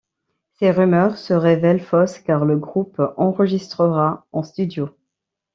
[0.53, 4.89] Ces rumeurs se révèlent fausses car le groupe enregistrera en studio.